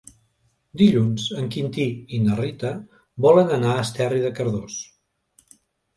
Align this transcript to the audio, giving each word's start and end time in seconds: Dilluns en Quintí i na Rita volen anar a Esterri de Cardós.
Dilluns 0.81 1.25
en 1.41 1.49
Quintí 1.55 1.85
i 2.19 2.21
na 2.23 2.37
Rita 2.41 2.73
volen 3.27 3.53
anar 3.59 3.75
a 3.77 3.85
Esterri 3.87 4.23
de 4.25 4.37
Cardós. 4.41 4.79